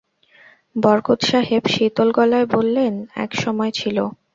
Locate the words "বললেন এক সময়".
2.55-3.71